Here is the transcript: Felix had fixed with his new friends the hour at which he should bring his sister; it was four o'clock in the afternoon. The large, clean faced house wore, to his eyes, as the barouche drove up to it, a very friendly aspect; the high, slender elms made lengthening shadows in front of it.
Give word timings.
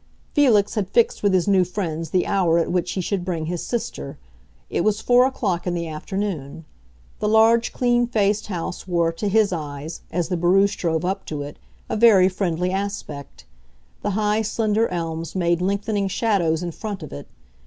Felix 0.33 0.73
had 0.73 0.89
fixed 0.89 1.21
with 1.21 1.31
his 1.31 1.47
new 1.47 1.63
friends 1.63 2.09
the 2.09 2.25
hour 2.25 2.57
at 2.57 2.71
which 2.71 2.93
he 2.93 3.01
should 3.01 3.23
bring 3.23 3.45
his 3.45 3.61
sister; 3.63 4.17
it 4.67 4.81
was 4.83 4.99
four 4.99 5.27
o'clock 5.27 5.67
in 5.67 5.75
the 5.75 5.87
afternoon. 5.87 6.65
The 7.19 7.29
large, 7.29 7.71
clean 7.71 8.07
faced 8.07 8.47
house 8.47 8.87
wore, 8.87 9.11
to 9.11 9.27
his 9.27 9.53
eyes, 9.53 10.01
as 10.11 10.29
the 10.29 10.37
barouche 10.37 10.75
drove 10.75 11.05
up 11.05 11.23
to 11.27 11.43
it, 11.43 11.59
a 11.87 11.95
very 11.95 12.29
friendly 12.29 12.71
aspect; 12.71 13.45
the 14.01 14.09
high, 14.17 14.41
slender 14.41 14.87
elms 14.87 15.35
made 15.35 15.61
lengthening 15.61 16.07
shadows 16.07 16.63
in 16.63 16.71
front 16.71 17.03
of 17.03 17.13
it. 17.13 17.27